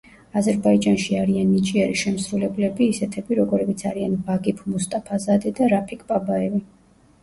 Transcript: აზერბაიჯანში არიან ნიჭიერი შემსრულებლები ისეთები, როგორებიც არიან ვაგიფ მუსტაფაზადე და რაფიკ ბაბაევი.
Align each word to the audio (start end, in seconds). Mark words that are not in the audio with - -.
აზერბაიჯანში 0.39 1.17
არიან 1.23 1.51
ნიჭიერი 1.57 1.99
შემსრულებლები 2.05 2.89
ისეთები, 2.95 3.39
როგორებიც 3.43 3.87
არიან 3.93 4.19
ვაგიფ 4.33 4.67
მუსტაფაზადე 4.75 5.57
და 5.63 5.73
რაფიკ 5.79 6.07
ბაბაევი. 6.13 6.69